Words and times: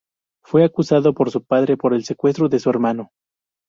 Fue 0.43 0.63
acusado 0.65 1.13
por 1.13 1.29
su 1.29 1.43
padre 1.45 1.77
por 1.77 1.93
el 1.93 2.03
secuestro 2.05 2.49
de 2.49 2.57
su 2.57 2.71
hermano. 2.71 3.11